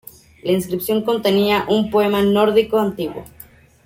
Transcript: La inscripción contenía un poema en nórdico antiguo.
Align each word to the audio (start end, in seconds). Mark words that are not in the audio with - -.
La 0.41 0.51
inscripción 0.53 1.03
contenía 1.05 1.65
un 1.69 1.91
poema 1.91 2.21
en 2.21 2.33
nórdico 2.33 2.79
antiguo. 2.79 3.23